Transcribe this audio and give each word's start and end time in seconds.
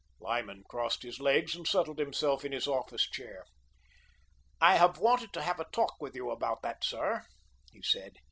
Lyman 0.19 0.63
crossed 0.67 1.03
his 1.03 1.19
legs 1.19 1.53
and 1.55 1.67
settled 1.67 1.99
himself 1.99 2.43
in 2.43 2.51
his 2.53 2.65
office 2.67 3.07
chair. 3.07 3.45
"I 4.59 4.77
have 4.77 4.97
wanted 4.97 5.31
to 5.33 5.43
have 5.43 5.59
a 5.59 5.65
talk 5.71 5.97
with 6.01 6.15
you 6.15 6.31
about 6.31 6.63
that, 6.63 6.83
sir," 6.83 7.27
he 7.71 7.83
said. 7.83 8.17